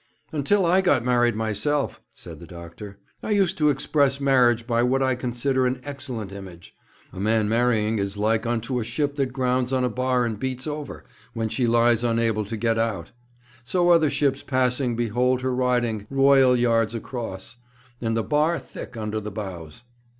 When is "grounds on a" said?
9.27-9.89